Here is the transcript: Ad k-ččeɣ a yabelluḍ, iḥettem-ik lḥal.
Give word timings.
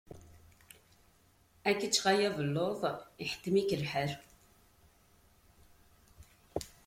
Ad 1.69 1.75
k-ččeɣ 1.81 2.05
a 2.11 2.13
yabelluḍ, 2.19 2.81
iḥettem-ik 3.23 3.69
lḥal. 3.81 4.11